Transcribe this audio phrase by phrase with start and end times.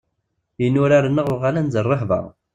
[0.65, 2.21] Inurar-nneɣ uɣalen d rrehba.